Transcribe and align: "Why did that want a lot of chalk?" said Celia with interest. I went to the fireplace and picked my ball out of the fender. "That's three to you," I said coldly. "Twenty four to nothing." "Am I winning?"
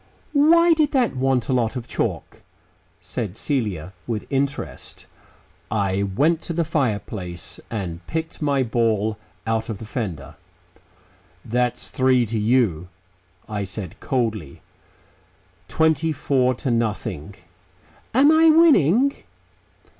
"Why 0.33 0.73
did 0.73 0.93
that 0.93 1.15
want 1.15 1.47
a 1.47 1.53
lot 1.53 1.75
of 1.75 1.87
chalk?" 1.87 2.41
said 2.99 3.37
Celia 3.37 3.93
with 4.07 4.25
interest. 4.31 5.05
I 5.69 6.01
went 6.01 6.41
to 6.41 6.53
the 6.53 6.65
fireplace 6.65 7.59
and 7.69 7.99
picked 8.07 8.41
my 8.41 8.63
ball 8.63 9.19
out 9.45 9.69
of 9.69 9.77
the 9.77 9.85
fender. 9.85 10.37
"That's 11.45 11.91
three 11.91 12.25
to 12.25 12.39
you," 12.39 12.87
I 13.47 13.63
said 13.63 13.99
coldly. 13.99 14.63
"Twenty 15.67 16.11
four 16.11 16.55
to 16.55 16.71
nothing." 16.71 17.35
"Am 18.11 18.31
I 18.31 18.49
winning?" 18.49 19.13